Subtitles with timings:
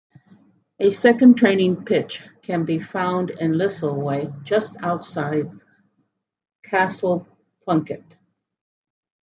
[0.79, 5.51] A second training pitch can be found in Lisalway just outside
[6.65, 8.17] Castleplunket.